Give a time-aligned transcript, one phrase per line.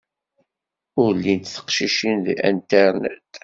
[1.03, 3.31] Ur llint teqcicin deg Internet.